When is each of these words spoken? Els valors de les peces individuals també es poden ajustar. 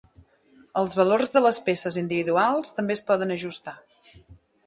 Els 0.79 0.95
valors 0.99 1.33
de 1.35 1.43
les 1.47 1.59
peces 1.67 1.99
individuals 2.03 2.75
també 2.79 2.97
es 2.99 3.05
poden 3.11 3.35
ajustar. 3.37 3.77